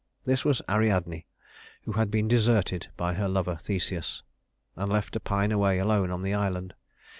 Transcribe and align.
This 0.25 0.43
was 0.43 0.63
Ariadne, 0.67 1.27
who 1.83 1.91
had 1.91 2.09
been 2.09 2.27
deserted 2.27 2.87
by 2.97 3.13
her 3.13 3.27
lover, 3.29 3.59
Theseus, 3.61 4.23
and 4.75 4.91
left 4.91 5.13
to 5.13 5.19
pine 5.19 5.51
away 5.51 5.77
alone 5.77 6.09
on 6.09 6.23
the 6.23 6.33
island. 6.33 6.73